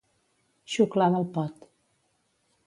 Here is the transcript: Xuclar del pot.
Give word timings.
Xuclar 0.75 1.11
del 1.17 1.27
pot. 1.37 1.69